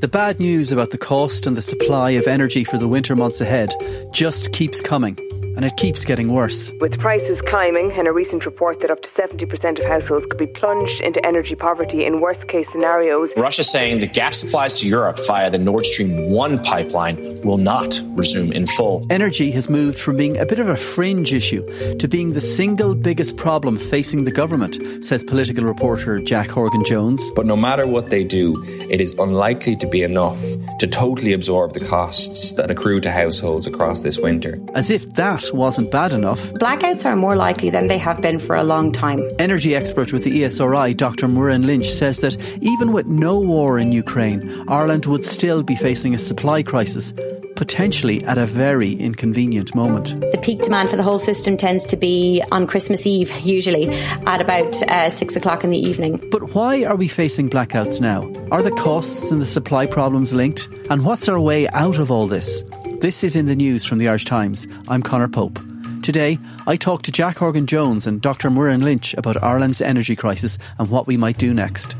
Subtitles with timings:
[0.00, 3.40] The bad news about the cost and the supply of energy for the winter months
[3.40, 3.72] ahead
[4.12, 5.18] just keeps coming
[5.56, 6.72] and it keeps getting worse.
[6.80, 10.46] With prices climbing and a recent report that up to 70% of households could be
[10.46, 13.30] plunged into energy poverty in worst case scenarios.
[13.36, 18.00] Russia's saying the gas supplies to Europe via the Nord Stream 1 pipeline will not
[18.14, 19.06] resume in full.
[19.10, 21.64] Energy has moved from being a bit of a fringe issue
[21.96, 27.30] to being the single biggest problem facing the government, says political reporter Jack Horgan Jones.
[27.34, 30.40] But no matter what they do, it is unlikely to be enough
[30.80, 34.58] to totally absorb the costs that accrue to households across this winter.
[34.74, 36.52] As if that wasn't bad enough.
[36.54, 39.22] Blackouts are more likely than they have been for a long time.
[39.38, 41.26] Energy expert with the ESRI, Dr.
[41.28, 46.14] Muireann Lynch, says that even with no war in Ukraine, Ireland would still be facing
[46.14, 47.12] a supply crisis
[47.56, 50.20] potentially at a very inconvenient moment.
[50.30, 53.88] The peak demand for the whole system tends to be on Christmas Eve, usually
[54.26, 56.22] at about uh, six o'clock in the evening.
[56.30, 58.22] But why are we facing blackouts now?
[58.52, 60.68] Are the costs and the supply problems linked?
[60.90, 62.62] And what's our way out of all this?
[63.00, 64.66] This is in the news from the Irish Times.
[64.88, 65.60] I'm Conor Pope.
[66.02, 68.48] Today, I talk to Jack Horgan Jones and Dr.
[68.48, 71.94] Muireann Lynch about Ireland's energy crisis and what we might do next.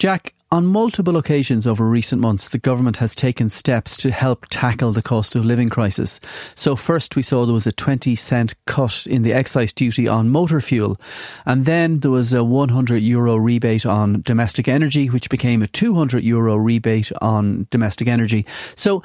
[0.00, 4.92] Jack, on multiple occasions over recent months, the government has taken steps to help tackle
[4.92, 6.20] the cost of living crisis.
[6.54, 10.28] So, first we saw there was a 20 cent cut in the excise duty on
[10.28, 10.96] motor fuel,
[11.44, 16.22] and then there was a 100 euro rebate on domestic energy, which became a 200
[16.22, 18.46] euro rebate on domestic energy.
[18.76, 19.02] So,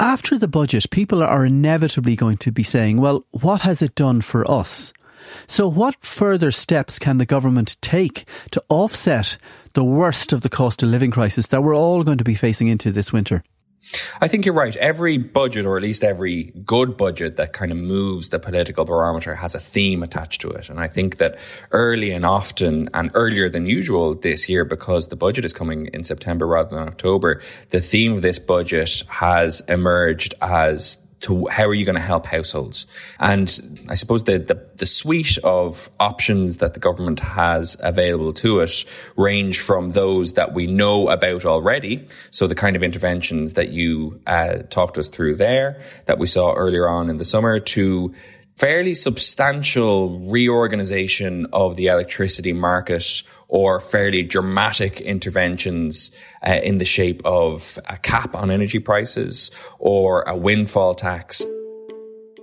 [0.00, 4.22] after the budget, people are inevitably going to be saying, well, what has it done
[4.22, 4.92] for us?
[5.46, 9.38] So, what further steps can the government take to offset
[9.74, 12.68] the worst of the cost of living crisis that we're all going to be facing
[12.68, 13.42] into this winter?
[14.20, 14.76] I think you're right.
[14.76, 19.34] Every budget, or at least every good budget that kind of moves the political barometer,
[19.34, 20.68] has a theme attached to it.
[20.68, 21.38] And I think that
[21.72, 26.04] early and often, and earlier than usual this year, because the budget is coming in
[26.04, 31.74] September rather than October, the theme of this budget has emerged as to how are
[31.74, 32.86] you going to help households?
[33.18, 38.60] And I suppose the, the, the suite of options that the government has available to
[38.60, 38.84] it
[39.16, 42.06] range from those that we know about already.
[42.30, 46.52] So the kind of interventions that you uh, talked us through there that we saw
[46.52, 48.14] earlier on in the summer to
[48.56, 56.12] fairly substantial reorganization of the electricity market or fairly dramatic interventions
[56.46, 61.44] uh, in the shape of a cap on energy prices or a windfall tax.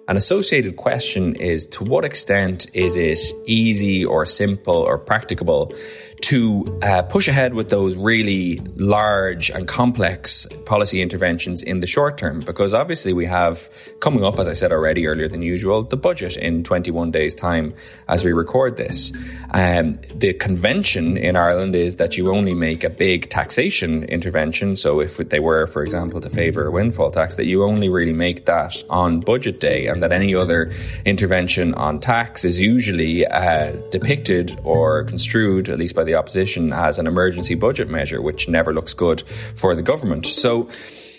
[0.09, 5.73] An associated question is to what extent is it easy or simple or practicable
[6.21, 12.17] to uh, push ahead with those really large and complex policy interventions in the short
[12.17, 12.39] term?
[12.39, 13.69] Because obviously we have
[13.99, 17.73] coming up, as I said already earlier than usual, the budget in 21 days' time
[18.07, 19.11] as we record this.
[19.51, 24.75] Um, the convention in Ireland is that you only make a big taxation intervention.
[24.75, 28.13] So if they were, for example, to favour a windfall tax, that you only really
[28.13, 30.71] make that on budget day and that any other
[31.05, 36.97] intervention on tax is usually uh, depicted or construed, at least by the opposition, as
[36.97, 39.21] an emergency budget measure, which never looks good
[39.55, 40.25] for the government.
[40.25, 40.69] So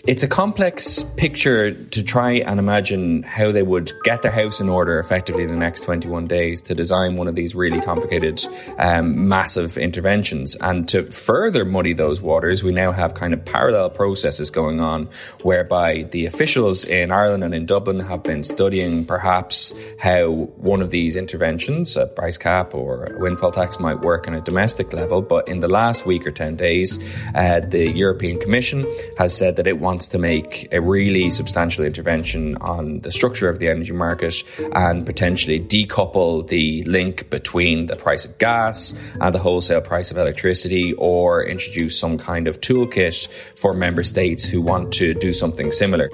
[0.07, 4.69] it's a complex picture to try and imagine how they would get their house in
[4.69, 8.41] order effectively in the next 21 days to design one of these really complicated,
[8.79, 10.57] um, massive interventions.
[10.61, 15.09] And to further muddy those waters, we now have kind of parallel processes going on
[15.43, 20.91] whereby the officials in Ireland and in Dublin have been studying perhaps how one of
[20.91, 25.23] these interventions, a price cap or a windfall tax, might work on a domestic level.
[25.23, 26.99] But in the last week or 10 days,
[27.35, 28.87] uh, the European Commission
[29.17, 33.59] has said that it wants to make a really substantial intervention on the structure of
[33.59, 34.45] the energy market
[34.75, 40.19] and potentially decouple the link between the price of gas and the wholesale price of
[40.19, 45.73] electricity or introduce some kind of toolkit for member states who want to do something
[45.73, 46.11] similar.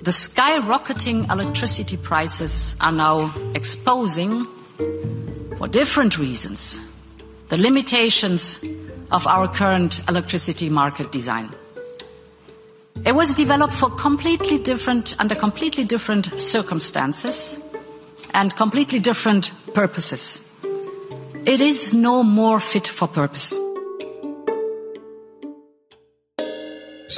[0.00, 4.46] The skyrocketing electricity prices are now exposing,
[5.58, 6.80] for different reasons,
[7.48, 8.64] the limitations
[9.10, 11.50] of our current electricity market design.
[13.04, 17.58] It was developed for completely different, under completely different circumstances
[18.34, 20.40] and completely different purposes.
[21.46, 23.58] It is no more fit for purpose.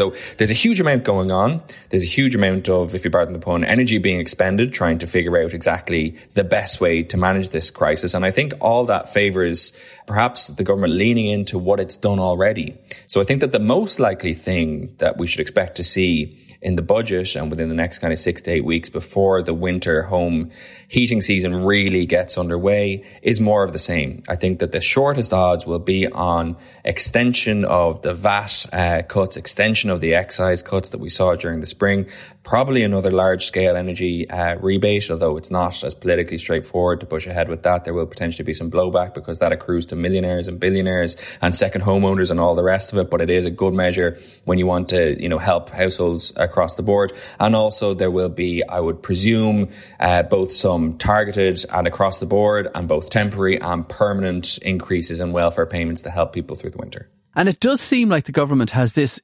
[0.00, 1.62] So there's a huge amount going on.
[1.91, 5.06] There's a huge amount of, if you pardon the pun, energy being expended trying to
[5.06, 8.14] figure out exactly the best way to manage this crisis.
[8.14, 12.79] And I think all that favors perhaps the government leaning into what it's done already.
[13.08, 16.76] So I think that the most likely thing that we should expect to see in
[16.76, 20.03] the budget and within the next kind of six to eight weeks before the winter
[20.03, 20.50] home
[20.88, 24.23] heating season really gets underway is more of the same.
[24.29, 29.37] I think that the shortest odds will be on extension of the VAT uh, cuts,
[29.37, 32.06] extension of the excise cuts that we saw during the spring,
[32.42, 37.26] probably another large scale energy uh, rebate, although it's not as politically straightforward to push
[37.26, 37.84] ahead with that.
[37.84, 41.82] There will potentially be some blowback because that accrues to millionaires and billionaires and second
[41.82, 43.10] homeowners and all the rest of it.
[43.10, 46.76] But it is a good measure when you want to, you know, help households across
[46.76, 47.12] the board.
[47.38, 52.26] And also there will be, I would presume, uh, both some targeted and across the
[52.26, 56.78] board and both temporary and permanent increases in welfare payments to help people through the
[56.78, 57.08] winter.
[57.34, 59.20] And it does seem like the government has this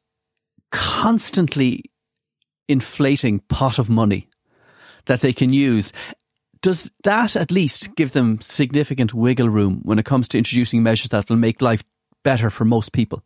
[0.72, 1.84] constantly
[2.68, 4.28] inflating pot of money
[5.06, 5.92] that they can use.
[6.62, 11.10] Does that at least give them significant wiggle room when it comes to introducing measures
[11.10, 11.84] that will make life
[12.24, 13.22] better for most people?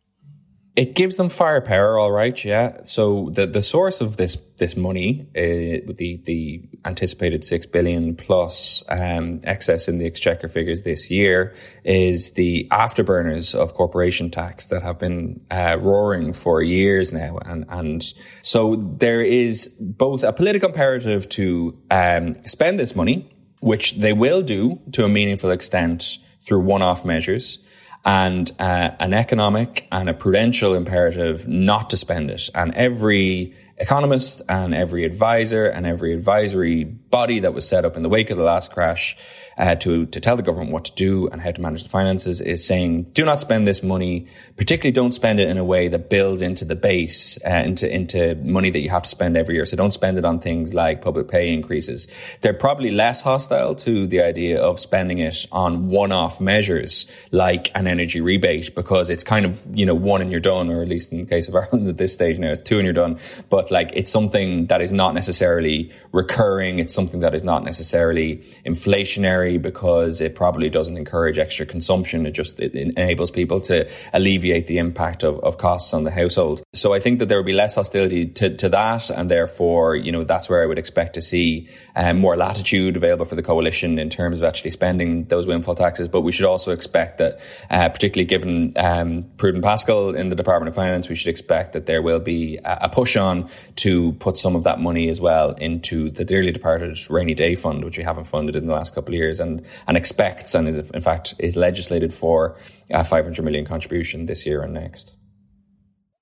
[0.81, 2.43] It gives them firepower, all right.
[2.43, 2.77] Yeah.
[2.85, 8.83] So the the source of this this money, uh, the the anticipated six billion plus
[8.89, 14.81] um, excess in the exchequer figures this year, is the afterburners of corporation tax that
[14.81, 18.01] have been uh, roaring for years now, and and
[18.41, 23.29] so there is both a political imperative to um, spend this money,
[23.59, 27.59] which they will do to a meaningful extent through one off measures
[28.03, 32.49] and uh, an economic and a prudential imperative not to spend it.
[32.55, 38.03] And every economist and every advisor and every advisory body that was set up in
[38.03, 39.15] the wake of the last crash.
[39.57, 42.41] Uh, to to tell the government what to do and how to manage the finances
[42.41, 44.25] is saying do not spend this money.
[44.55, 48.35] Particularly don't spend it in a way that builds into the base uh, into into
[48.35, 49.65] money that you have to spend every year.
[49.65, 52.07] So don't spend it on things like public pay increases.
[52.39, 57.87] They're probably less hostile to the idea of spending it on one-off measures like an
[57.87, 61.11] energy rebate because it's kind of you know one and you're done or at least
[61.11, 63.19] in the case of Ireland at this stage now it's two and you're done.
[63.49, 66.79] But like it's something that is not necessarily recurring.
[66.79, 72.25] It's something that is not necessarily inflationary because it probably doesn't encourage extra consumption.
[72.25, 76.61] It just it enables people to alleviate the impact of, of costs on the household.
[76.73, 79.09] So I think that there will be less hostility to, to that.
[79.09, 83.25] And therefore, you know, that's where I would expect to see um, more latitude available
[83.25, 86.07] for the coalition in terms of actually spending those windfall taxes.
[86.07, 87.39] But we should also expect that,
[87.69, 92.01] uh, particularly given um, Paschal in the Department of Finance, we should expect that there
[92.01, 96.09] will be a, a push on to put some of that money as well into
[96.09, 99.17] the dearly departed rainy day fund, which we haven't funded in the last couple of
[99.17, 102.55] years, and and expects and is in fact is legislated for
[102.91, 105.17] a 500 million contribution this year and next.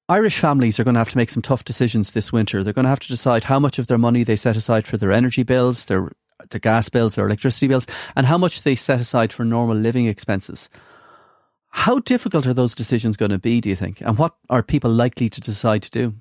[0.09, 2.63] Irish families are going to have to make some tough decisions this winter.
[2.63, 4.97] They're going to have to decide how much of their money they set aside for
[4.97, 6.11] their energy bills, their
[6.49, 7.85] their gas bills, their electricity bills,
[8.15, 10.69] and how much they set aside for normal living expenses.
[11.69, 14.01] How difficult are those decisions going to be, do you think?
[14.01, 16.15] And what are people likely to decide to do?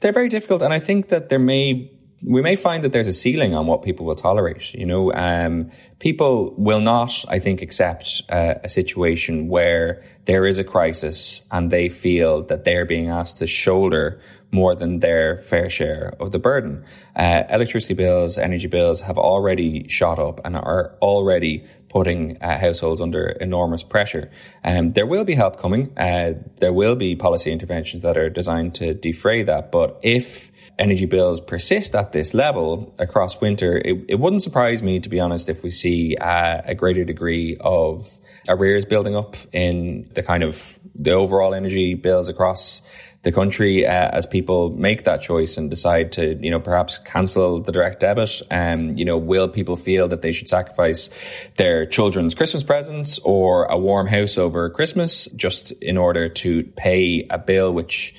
[0.00, 1.90] They're very difficult, and I think that there may
[2.26, 4.72] we may find that there's a ceiling on what people will tolerate.
[4.74, 10.58] You know, um, people will not, I think, accept uh, a situation where there is
[10.58, 15.68] a crisis and they feel that they're being asked to shoulder more than their fair
[15.68, 16.84] share of the burden.
[17.16, 23.00] Uh, electricity bills, energy bills have already shot up and are already putting uh, households
[23.00, 24.30] under enormous pressure.
[24.64, 25.96] Um, there will be help coming.
[25.98, 29.70] Uh, there will be policy interventions that are designed to defray that.
[29.70, 35.00] But if energy bills persist at this level across winter, it, it wouldn't surprise me,
[35.00, 38.06] to be honest, if we see uh, a greater degree of
[38.48, 42.82] arrears building up in the kind of the overall energy bills across
[43.24, 47.58] the country uh, as people make that choice and decide to, you know, perhaps cancel
[47.60, 48.42] the direct debit.
[48.50, 51.08] And, um, you know, will people feel that they should sacrifice
[51.56, 57.26] their children's Christmas presents or a warm house over Christmas just in order to pay
[57.30, 58.14] a bill which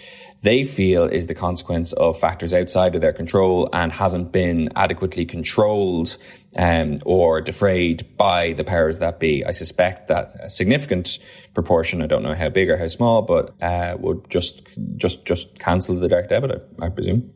[0.45, 5.25] they feel is the consequence of factors outside of their control and hasn't been adequately
[5.25, 6.17] controlled
[6.55, 9.43] um, or defrayed by the powers that be.
[9.43, 11.17] I suspect that a significant
[11.55, 15.57] proportion, I don't know how big or how small, but uh, would just just just
[15.57, 17.34] cancel the direct debit, I, I presume.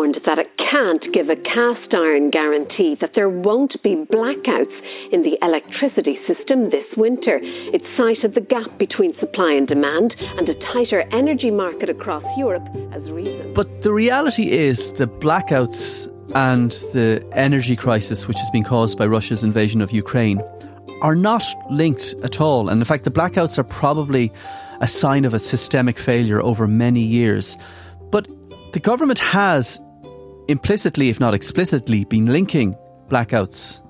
[0.00, 5.20] Warned that it can't give a cast iron guarantee that there won't be blackouts in
[5.20, 7.38] the electricity system this winter.
[7.42, 12.66] It cited the gap between supply and demand and a tighter energy market across Europe
[12.92, 13.52] as reason.
[13.52, 19.04] But the reality is the blackouts and the energy crisis, which has been caused by
[19.04, 20.40] Russia's invasion of Ukraine,
[21.02, 22.70] are not linked at all.
[22.70, 24.32] And in fact, the blackouts are probably
[24.80, 27.58] a sign of a systemic failure over many years.
[28.10, 28.28] But
[28.72, 29.78] the government has
[30.50, 32.74] implicitly, if not explicitly, been linking
[33.08, 33.80] blackouts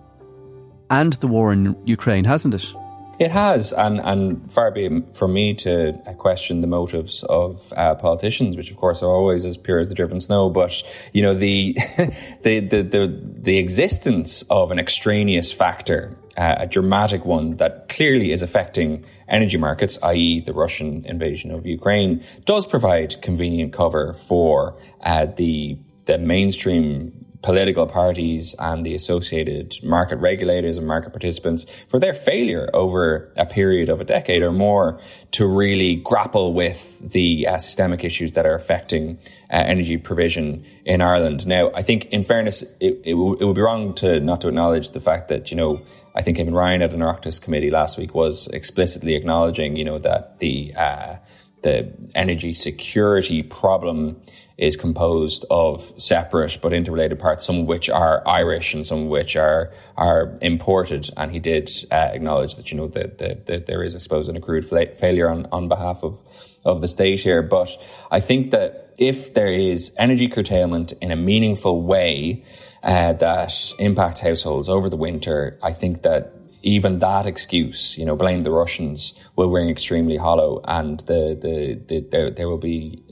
[0.90, 2.74] and the war in Ukraine, hasn't it?
[3.18, 7.94] It has, and, and far be it from me to question the motives of uh,
[7.94, 10.48] politicians, which of course are always as pure as the driven snow.
[10.48, 11.74] But you know the
[12.42, 18.32] the, the the the existence of an extraneous factor, uh, a dramatic one that clearly
[18.32, 24.80] is affecting energy markets, i.e., the Russian invasion of Ukraine, does provide convenient cover for
[25.02, 25.78] uh, the
[26.10, 27.12] the mainstream
[27.42, 33.46] political parties and the associated market regulators and market participants for their failure over a
[33.46, 34.98] period of a decade or more
[35.30, 39.16] to really grapple with the uh, systemic issues that are affecting
[39.50, 41.46] uh, energy provision in Ireland.
[41.46, 44.48] Now, I think, in fairness, it, it, w- it, would be wrong to not to
[44.48, 45.80] acknowledge the fact that you know
[46.14, 49.98] I think even Ryan at an Oireachtas committee last week was explicitly acknowledging you know
[50.00, 51.16] that the uh,
[51.62, 54.20] the energy security problem
[54.60, 59.08] is composed of separate but interrelated parts, some of which are Irish and some of
[59.08, 61.08] which are are imported.
[61.16, 64.28] And he did uh, acknowledge that you know that, that, that, there is, I suppose,
[64.28, 66.22] an accrued fa- failure on, on behalf of
[66.64, 67.42] of the state here.
[67.42, 67.70] But
[68.10, 72.44] I think that if there is energy curtailment in a meaningful way
[72.82, 78.16] uh, that impacts households over the winter, I think that even that excuse, you know,
[78.16, 83.02] blame the Russians, will ring extremely hollow, and the the, the there there will be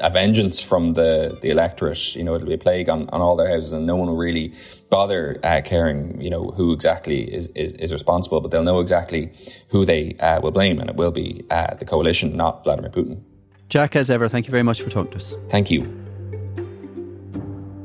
[0.00, 2.14] a vengeance from the the electorate.
[2.14, 4.16] You know, it'll be a plague on, on all their houses, and no one will
[4.16, 4.54] really
[4.90, 6.20] bother uh, caring.
[6.20, 9.32] You know, who exactly is, is, is responsible, but they'll know exactly
[9.68, 13.22] who they uh, will blame, and it will be uh, the coalition, not Vladimir Putin.
[13.68, 15.34] Jack, as ever, thank you very much for talking to us.
[15.48, 15.82] Thank you.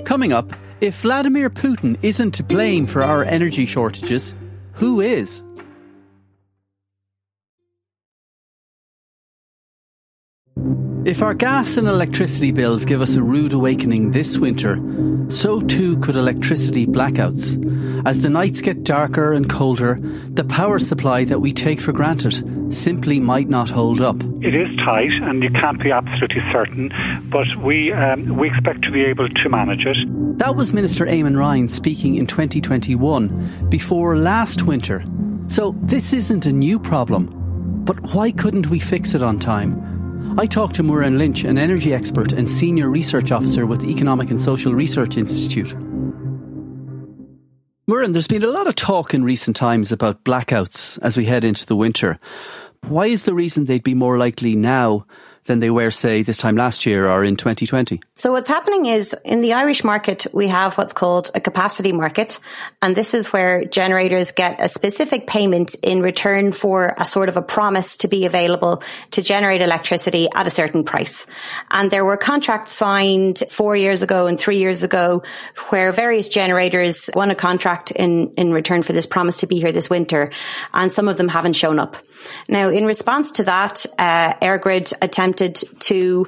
[0.05, 4.35] Coming up, if Vladimir Putin isn't to blame for our energy shortages,
[4.81, 5.43] who is?
[11.03, 14.77] If our gas and electricity bills give us a rude awakening this winter,
[15.29, 17.57] so too could electricity blackouts.
[18.05, 22.71] As the nights get darker and colder, the power supply that we take for granted
[22.71, 24.21] simply might not hold up.
[24.41, 26.91] It is tight, and you can't be absolutely certain,
[27.31, 29.97] but we um, we expect to be able to manage it.
[30.37, 35.03] That was Minister Eamon Ryan speaking in 2021, before last winter.
[35.47, 37.31] So this isn't a new problem,
[37.85, 39.90] but why couldn't we fix it on time?
[40.37, 44.29] I talked to Muireann Lynch, an energy expert and senior research officer with the Economic
[44.29, 45.75] and Social Research Institute.
[47.85, 51.43] Muireann, there's been a lot of talk in recent times about blackouts as we head
[51.43, 52.17] into the winter.
[52.87, 55.05] Why is the reason they'd be more likely now
[55.45, 57.99] than they were, say, this time last year or in 2020?
[58.15, 62.39] So what's happening is in the Irish market, we have what's called a capacity market.
[62.81, 67.37] And this is where generators get a specific payment in return for a sort of
[67.37, 71.25] a promise to be available to generate electricity at a certain price.
[71.71, 75.23] And there were contracts signed four years ago and three years ago
[75.69, 79.71] where various generators won a contract in, in return for this promise to be here
[79.71, 80.31] this winter.
[80.73, 81.97] And some of them haven't shown up.
[82.47, 86.27] Now, in response to that, uh, EirGrid attempted attempted to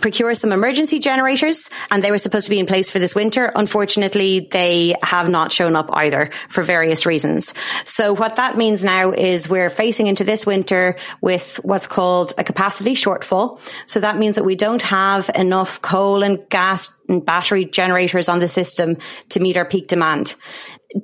[0.00, 3.50] procure some emergency generators and they were supposed to be in place for this winter.
[3.54, 7.54] Unfortunately, they have not shown up either for various reasons.
[7.84, 12.44] So what that means now is we're facing into this winter with what's called a
[12.44, 13.60] capacity shortfall.
[13.86, 18.38] So that means that we don't have enough coal and gas and battery generators on
[18.38, 18.96] the system
[19.30, 20.36] to meet our peak demand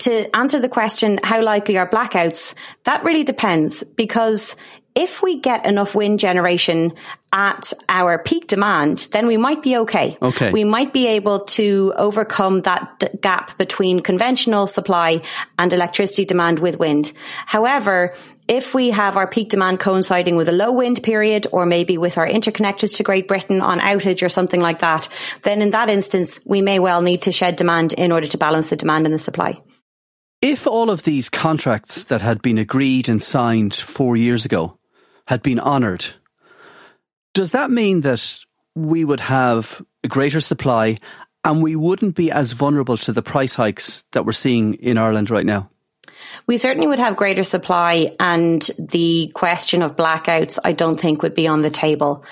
[0.01, 2.55] to answer the question, how likely are blackouts?
[2.85, 4.57] That really depends because
[4.97, 6.95] if we get enough wind generation
[7.31, 10.17] at our peak demand, then we might be okay.
[10.23, 10.51] Okay.
[10.51, 15.21] We might be able to overcome that d- gap between conventional supply
[15.59, 17.13] and electricity demand with wind.
[17.45, 18.15] However,
[18.49, 22.17] if we have our peak demand coinciding with a low wind period or maybe with
[22.17, 25.09] our interconnectors to Great Britain on outage or something like that,
[25.43, 28.71] then in that instance, we may well need to shed demand in order to balance
[28.71, 29.61] the demand and the supply.
[30.41, 34.79] If all of these contracts that had been agreed and signed four years ago
[35.27, 36.07] had been honoured,
[37.35, 38.39] does that mean that
[38.75, 40.99] we would have a greater supply
[41.45, 45.31] and we wouldn't be as vulnerable to the price hikes that we're seeing in Ireland
[45.31, 45.71] right now?
[46.47, 51.35] We certainly would have greater supply and the question of blackouts I don't think would
[51.35, 52.25] be on the table.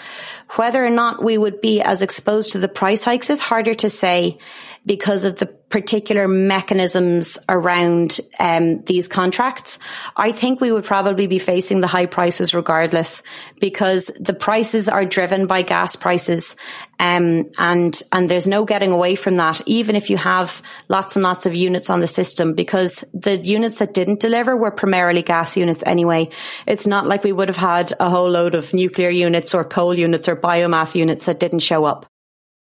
[0.57, 3.91] Whether or not we would be as exposed to the price hikes is harder to
[3.91, 4.39] say
[4.87, 9.79] because of the particular mechanisms around um, these contracts,
[10.17, 13.23] I think we would probably be facing the high prices regardless
[13.61, 16.55] because the prices are driven by gas prices.
[17.00, 21.23] Um, and, and there's no getting away from that, even if you have lots and
[21.23, 25.57] lots of units on the system, because the units that didn't deliver were primarily gas
[25.57, 26.29] units anyway.
[26.67, 29.95] It's not like we would have had a whole load of nuclear units or coal
[29.95, 32.07] units or biomass units that didn't show up.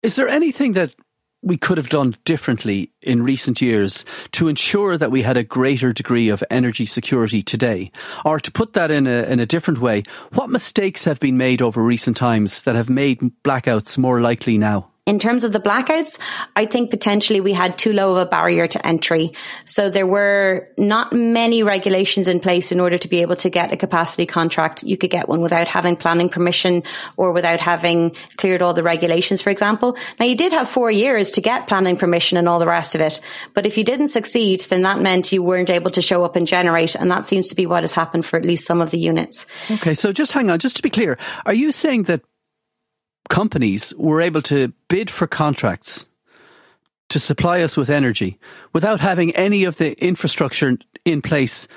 [0.02, 0.94] Is there anything that
[1.42, 5.92] we could have done differently in recent years to ensure that we had a greater
[5.92, 7.90] degree of energy security today?
[8.24, 10.02] Or to put that in a, in a different way,
[10.32, 14.90] what mistakes have been made over recent times that have made blackouts more likely now?
[15.08, 16.20] In terms of the blackouts,
[16.54, 19.32] I think potentially we had too low of a barrier to entry.
[19.64, 23.72] So there were not many regulations in place in order to be able to get
[23.72, 24.82] a capacity contract.
[24.82, 26.82] You could get one without having planning permission
[27.16, 29.96] or without having cleared all the regulations, for example.
[30.20, 33.00] Now you did have four years to get planning permission and all the rest of
[33.00, 33.18] it.
[33.54, 36.46] But if you didn't succeed, then that meant you weren't able to show up and
[36.46, 36.94] generate.
[36.94, 39.46] And that seems to be what has happened for at least some of the units.
[39.70, 39.94] Okay.
[39.94, 42.20] So just hang on, just to be clear, are you saying that
[43.28, 46.06] companies were able to bid for contracts
[47.08, 48.38] to supply us with energy
[48.72, 51.68] without having any of the infrastructure in place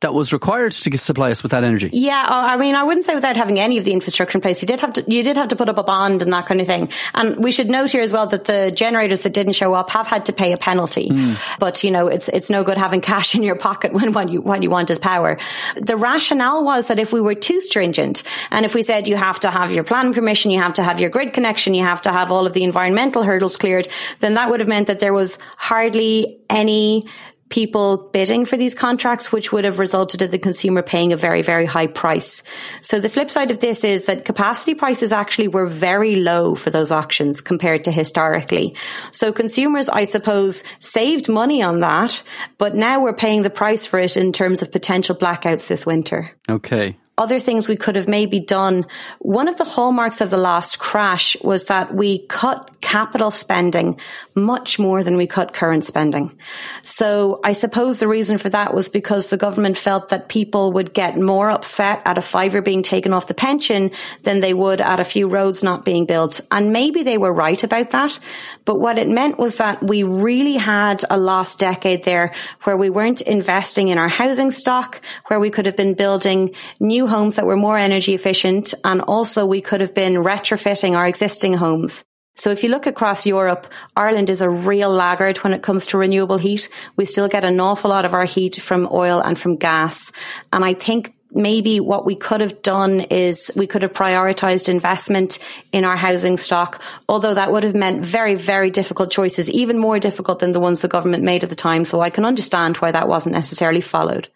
[0.00, 1.90] that was required to supply us with that energy.
[1.92, 4.62] Yeah, uh, I mean, I wouldn't say without having any of the infrastructure in place.
[4.62, 6.60] You did have to, you did have to put up a bond and that kind
[6.60, 6.90] of thing.
[7.14, 10.06] And we should note here as well that the generators that didn't show up have
[10.06, 11.08] had to pay a penalty.
[11.08, 11.58] Mm.
[11.58, 14.40] But you know, it's it's no good having cash in your pocket when what you
[14.40, 15.38] what you want is power.
[15.76, 19.40] The rationale was that if we were too stringent and if we said you have
[19.40, 22.12] to have your planning permission, you have to have your grid connection, you have to
[22.12, 23.88] have all of the environmental hurdles cleared,
[24.20, 27.06] then that would have meant that there was hardly any
[27.48, 31.42] people bidding for these contracts, which would have resulted in the consumer paying a very,
[31.42, 32.42] very high price.
[32.82, 36.70] So the flip side of this is that capacity prices actually were very low for
[36.70, 38.76] those auctions compared to historically.
[39.12, 42.22] So consumers, I suppose, saved money on that,
[42.58, 46.30] but now we're paying the price for it in terms of potential blackouts this winter.
[46.48, 48.86] Okay other things we could have maybe done.
[49.18, 53.98] One of the hallmarks of the last crash was that we cut capital spending
[54.34, 56.38] much more than we cut current spending.
[56.82, 60.94] So I suppose the reason for that was because the government felt that people would
[60.94, 63.90] get more upset at a fiver being taken off the pension
[64.22, 66.40] than they would at a few roads not being built.
[66.50, 68.18] And maybe they were right about that.
[68.64, 72.32] But what it meant was that we really had a lost decade there
[72.62, 77.07] where we weren't investing in our housing stock, where we could have been building new
[77.08, 78.74] homes that were more energy efficient.
[78.84, 82.04] And also we could have been retrofitting our existing homes.
[82.36, 85.98] So if you look across Europe, Ireland is a real laggard when it comes to
[85.98, 86.68] renewable heat.
[86.94, 90.12] We still get an awful lot of our heat from oil and from gas.
[90.52, 95.40] And I think maybe what we could have done is we could have prioritized investment
[95.72, 99.98] in our housing stock, although that would have meant very, very difficult choices, even more
[99.98, 101.82] difficult than the ones the government made at the time.
[101.82, 104.28] So I can understand why that wasn't necessarily followed.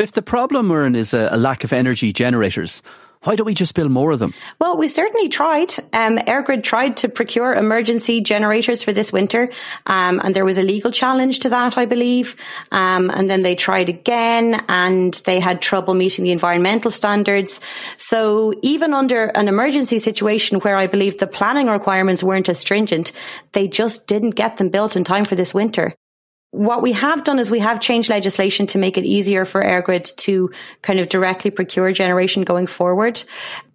[0.00, 2.80] If the problem, we're in is a, lack of energy generators,
[3.24, 4.32] why don't we just build more of them?
[4.58, 5.74] Well, we certainly tried.
[5.92, 9.50] Um, EirGrid tried to procure emergency generators for this winter,
[9.84, 12.34] um, and there was a legal challenge to that, I believe.
[12.72, 17.60] Um, and then they tried again, and they had trouble meeting the environmental standards.
[17.98, 23.12] So even under an emergency situation where I believe the planning requirements weren't as stringent,
[23.52, 25.94] they just didn't get them built in time for this winter
[26.52, 30.16] what we have done is we have changed legislation to make it easier for EirGrid
[30.16, 30.50] to
[30.82, 33.22] kind of directly procure generation going forward.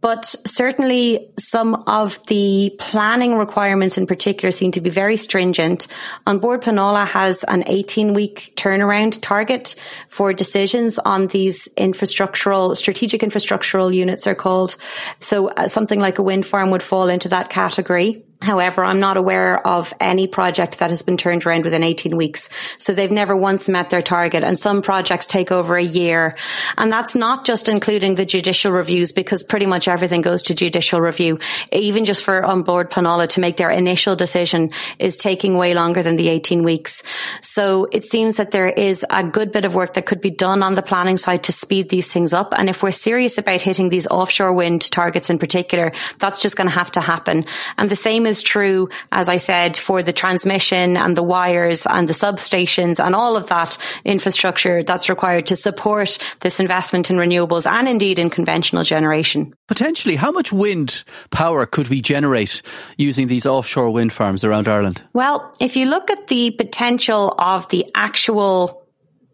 [0.06, 5.88] But certainly some of the planning requirements in particular seem to be very stringent.
[6.28, 9.74] An Bord Pleanála has an 18 week turnaround target
[10.08, 14.76] for decisions on these infrastructural, strategic infrastructural units are called.
[15.22, 18.24] So uh, something like a wind farm would fall into that category.
[18.42, 22.50] However, I'm not aware of any project that has been turned around within 18 weeks.
[22.78, 26.38] So they've never once met their target and some projects take over a year.
[26.78, 31.00] And that's not just including the judicial reviews because pretty much everything goes to judicial
[31.00, 31.40] review.
[31.72, 36.04] Even just for An Bord Pleanála to make their initial decision is taking way longer
[36.04, 37.02] than the 18 weeks.
[37.42, 40.62] So it seems that there is a good bit of work that could be done
[40.64, 42.54] on the planning side to speed these things up.
[42.58, 46.68] And if we're serious about hitting these offshore wind targets in particular, that's just going
[46.68, 47.46] to have to happen.
[47.78, 52.10] And the same is true, as I said, for the transmission and the wires and
[52.10, 57.66] the substations and all of that infrastructure that's required to support this investment in renewables
[57.66, 59.54] and indeed in conventional generation.
[59.86, 62.64] Potentially, how much wind power could we generate
[62.98, 65.04] using these offshore wind farms around Ireland?
[65.14, 68.85] Well, if you look at the potential of the actual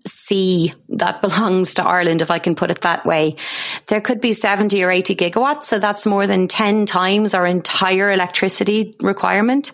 [0.06, 3.36] sea that belongs to Ireland, if I can put it that way.
[3.88, 5.64] There could be 70 or 80 gigawatts.
[5.64, 9.72] So that's more than 10 times our entire electricity requirement.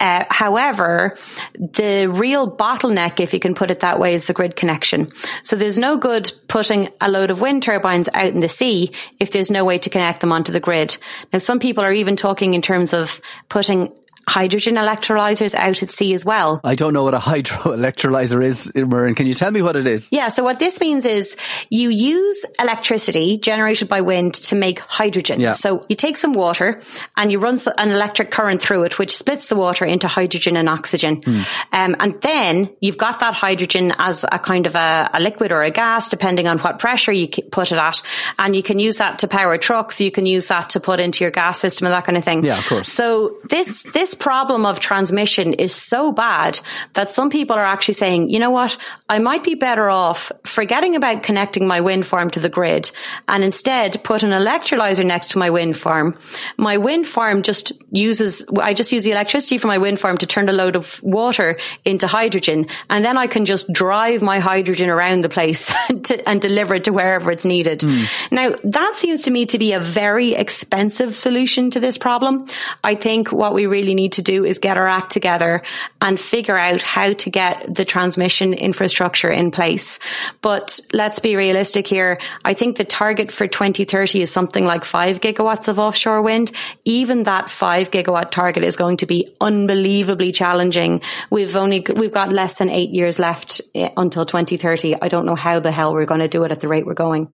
[0.00, 1.16] Uh, however,
[1.54, 5.10] the real bottleneck, if you can put it that way, is the grid connection.
[5.44, 9.30] So there's no good putting a load of wind turbines out in the sea if
[9.30, 10.98] there's no way to connect them onto the grid.
[11.32, 16.14] Now, some people are even talking in terms of putting hydrogen electrolyzers out at sea
[16.14, 16.60] as well.
[16.64, 19.16] I don't know what a hydro electrolyzer is, Muireann.
[19.16, 20.08] Can you tell me what it is?
[20.10, 21.36] Yeah, so what this means is
[21.70, 25.40] you use electricity generated by wind to make hydrogen.
[25.40, 25.52] Yeah.
[25.52, 26.80] So you take some water
[27.16, 30.68] and you run an electric current through it, which splits the water into hydrogen and
[30.68, 31.22] oxygen.
[31.22, 31.40] Hmm.
[31.72, 35.62] Um, and then you've got that hydrogen as a kind of a, a liquid or
[35.62, 38.02] a gas, depending on what pressure you put it at.
[38.38, 40.00] And you can use that to power trucks.
[40.00, 42.44] You can use that to put into your gas system and that kind of thing.
[42.44, 42.90] Yeah, of course.
[42.90, 46.60] So this, this problem of transmission is so bad
[46.94, 48.76] that some people are actually saying, you know what?
[49.08, 52.90] I might be better off forgetting about connecting my wind farm to the grid
[53.28, 56.16] and instead put an electrolyzer next to my wind farm.
[56.56, 60.26] My wind farm just uses, I just use the electricity from my wind farm to
[60.26, 62.66] turn a load of water into hydrogen.
[62.90, 65.72] And then I can just drive my hydrogen around the place
[66.04, 67.80] to, and deliver it to wherever it's needed.
[67.80, 68.32] Mm.
[68.32, 72.46] Now that seems to me to be a very expensive solution to this problem.
[72.82, 75.62] I think what we really need to do is get our act together
[76.00, 79.98] and figure out how to get the transmission infrastructure in place.
[80.40, 82.20] But let's be realistic here.
[82.44, 86.52] I think the target for 2030 is something like five gigawatts of offshore wind.
[86.84, 91.00] Even that five gigawatt target is going to be unbelievably challenging.
[91.30, 94.96] We've only, we've got less than eight years left eh, until 2030.
[95.00, 96.94] I don't know how the hell we're going to do it at the rate we're
[96.94, 97.30] going.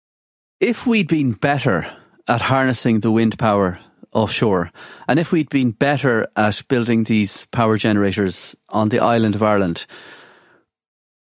[0.60, 1.90] If we'd been better
[2.26, 3.78] at harnessing the wind power
[4.14, 4.70] offshore.
[5.08, 9.86] And if we'd been better at building these power generators on the island of Ireland,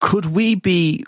[0.00, 1.04] could we be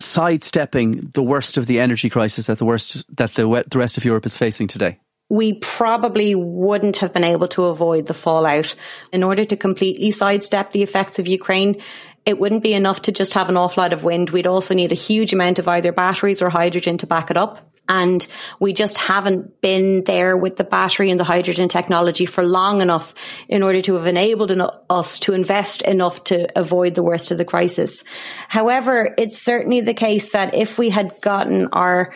[0.00, 4.04] sidestepping the worst of the energy crisis that the worst that the, the rest of
[4.04, 4.98] Europe is facing today?
[5.30, 8.74] we probably wouldn't have been able to avoid the fallout.
[9.12, 11.80] In order to completely sidestep the effects of Ukraine,
[12.26, 14.30] it wouldn't be enough to just have an lot of wind.
[14.30, 17.73] We'd also need a huge amount of either batteries or hydrogen to back it up.
[17.88, 18.26] And
[18.60, 23.14] we just haven't been there with the battery and the hydrogen technology for long enough
[23.48, 24.52] in order to have enabled
[24.88, 28.02] us to invest enough to avoid the worst of the crisis.
[28.48, 32.14] However, it's certainly the case that if we had gotten our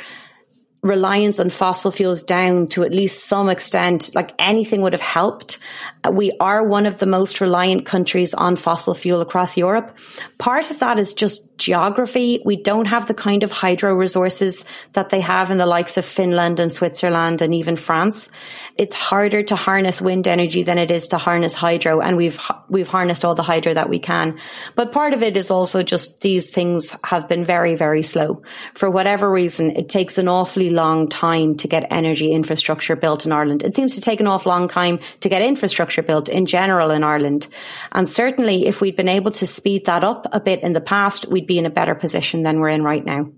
[0.82, 5.58] reliance on fossil fuels down to at least some extent, like anything would have helped.
[6.04, 9.98] Uh, we are one of the most reliant countries on fossil fuel across Europe.
[10.38, 12.40] Part of that is just geography.
[12.44, 16.04] We don't have the kind of hydro resources that they have in the likes of
[16.04, 18.28] Finland and Switzerland and even France.
[18.76, 22.00] It's harder to harness wind energy than it is to harness hydro.
[22.00, 24.38] And we've, we've harnessed all the hydro that we can.
[24.76, 28.42] But part of it is also just these things have been very, very slow.
[28.74, 33.32] For whatever reason, it takes an awfully long time to get energy infrastructure built in
[33.32, 33.62] Ireland.
[33.62, 37.04] It seems to take an awful long time to get infrastructure built in general in
[37.04, 37.48] Ireland.
[37.92, 41.28] And certainly if we'd been able to speed that up a bit in the past,
[41.28, 43.30] we'd be in a better position than we're in right now.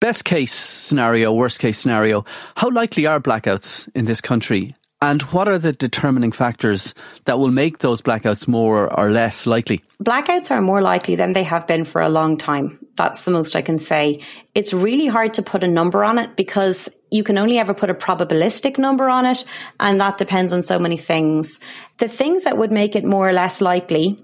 [0.00, 4.74] Best case scenario, worst case scenario, how likely are blackouts in this country?
[5.02, 6.94] And what are the determining factors
[7.26, 9.82] that will make those blackouts more or less likely?
[10.02, 12.78] Blackouts are more likely than they have been for a long time.
[12.96, 14.22] That's the most I can say.
[14.54, 17.90] It's really hard to put a number on it because you can only ever put
[17.90, 19.44] a probabilistic number on it.
[19.78, 21.60] And that depends on so many things.
[21.98, 24.18] The things that would make it more or less likely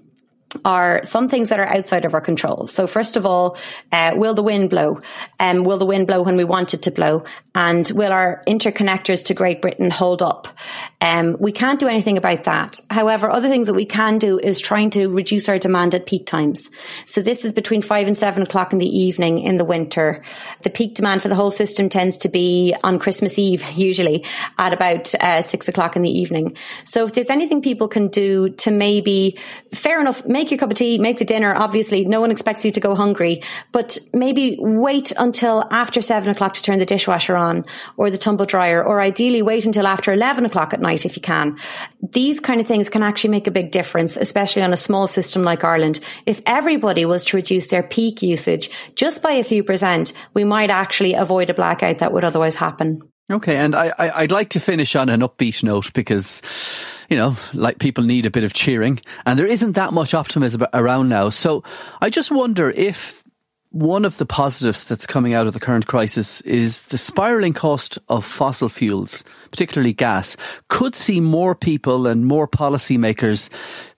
[0.65, 2.67] are some things that are outside of our control.
[2.67, 3.57] So first of all,
[3.91, 4.99] uh, will the wind blow?
[5.39, 7.23] Um, will the wind blow when we want it to blow?
[7.55, 10.47] And will our interconnectors to Great Britain hold up?
[10.99, 12.79] Um, we can't do anything about that.
[12.89, 16.25] However, other things that we can do is trying to reduce our demand at peak
[16.25, 16.71] times.
[17.05, 20.23] So this is between five and seven o'clock in the evening in the winter.
[20.63, 24.25] The peak demand for the whole system tends to be on Christmas Eve, usually
[24.57, 26.57] at about uh, six o'clock in the evening.
[26.85, 29.37] So if there's anything people can do to maybe,
[29.71, 31.53] fair enough, make your cup of tea, make the dinner.
[31.53, 36.53] Obviously, no one expects you to go hungry, but maybe wait until after seven o'clock
[36.53, 37.42] to turn the dishwasher on
[37.97, 41.21] or the tumble dryer, or ideally wait until after 11 o'clock at night if you
[41.21, 41.57] can.
[42.11, 45.43] These kind of things can actually make a big difference, especially on a small system
[45.43, 45.99] like Ireland.
[46.25, 50.69] If everybody was to reduce their peak usage just by a few percent, we might
[50.69, 53.01] actually avoid a blackout that would otherwise happen.
[53.31, 56.41] Okay, and I, I, would like to finish on an upbeat note because,
[57.09, 60.65] you know, like people need a bit of cheering, and there isn't that much optimism
[60.73, 61.29] around now.
[61.29, 61.63] So
[62.01, 63.22] I just wonder if
[63.73, 67.97] one of the positives that's coming out of the current crisis is the spiraling cost
[68.07, 70.37] of fossil fuels, particularly gas,
[70.69, 73.49] could see more people and more policymakers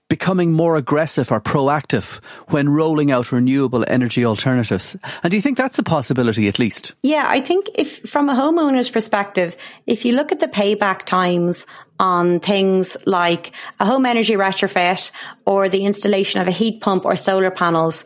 [0.08, 4.96] becoming more aggressive or proactive when rolling out renewable energy alternatives.
[5.22, 6.94] And do you think that's a possibility at least?
[7.02, 11.66] Yeah, I think if from a homeowner's perspective, if you look at the payback times
[11.98, 15.10] on things like a home energy retrofit
[15.44, 18.04] or the installation of a heat pump or solar panels,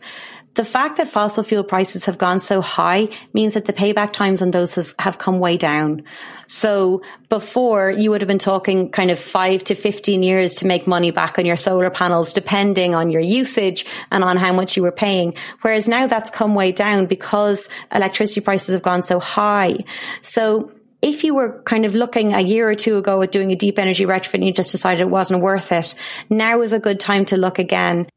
[0.55, 4.41] the fact that fossil fuel prices have gone so high means that the payback times
[4.41, 6.03] on those has, have come way down.
[6.47, 10.87] So before you would have been talking kind of five to 15 years to make
[10.87, 14.83] money back on your solar panels, depending on your usage and on how much you
[14.83, 15.35] were paying.
[15.61, 19.77] Whereas now that's come way down because electricity prices have gone so high.
[20.21, 23.55] So if you were kind of looking a year or two ago at doing a
[23.55, 25.95] deep energy retrofit and you just decided it wasn't worth it,
[26.29, 28.07] now is a good time to look again.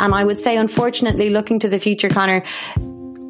[0.00, 2.44] And I would say, unfortunately, looking to the future, Conor,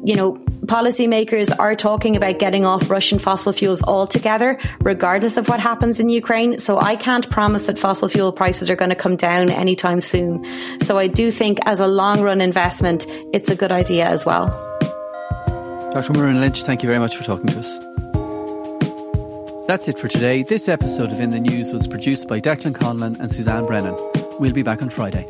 [0.03, 0.33] you know,
[0.65, 6.09] policymakers are talking about getting off Russian fossil fuels altogether, regardless of what happens in
[6.09, 6.59] Ukraine.
[6.59, 10.45] So I can't promise that fossil fuel prices are going to come down anytime soon.
[10.81, 14.47] So I do think as a long run investment, it's a good idea as well.
[15.91, 16.13] Dr.
[16.13, 17.89] Muireann Lynch, thank you very much for talking to us.
[19.67, 20.43] That's it for today.
[20.43, 23.95] This episode of In the News was produced by Declan Conlon and Suzanne Brennan.
[24.39, 25.27] We'll be back on Friday.